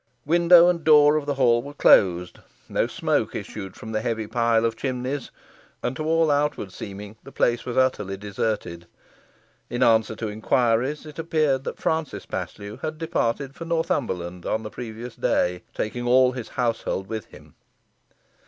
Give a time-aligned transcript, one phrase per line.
[0.25, 4.65] Window and door of the hall were closed; no smoke issued from the heavy pile
[4.65, 5.29] of chimneys;
[5.83, 8.87] and to all outward seeming the place was utterly deserted.
[9.69, 14.71] In answer to inquiries, it appeared that Francis Paslew had departed for Northumberland on the
[14.71, 17.53] previous day, taking all his household with him.